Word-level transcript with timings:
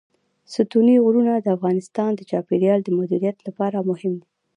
ستوني 0.53 0.95
غرونه 1.03 1.33
د 1.39 1.47
افغانستان 1.57 2.11
د 2.15 2.21
چاپیریال 2.29 2.79
د 2.83 2.89
مدیریت 2.99 3.37
لپاره 3.47 3.77
مهم 3.89 4.13
دي. 4.21 4.27